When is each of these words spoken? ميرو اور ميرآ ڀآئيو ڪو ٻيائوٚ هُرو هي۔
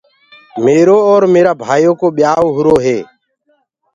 ميرو 0.63 0.97
اور 1.09 1.21
ميرآ 1.33 1.53
ڀآئيو 1.61 1.93
ڪو 1.99 2.07
ٻيائوٚ 2.17 2.53
هُرو 2.55 2.75
هي۔ 2.85 2.97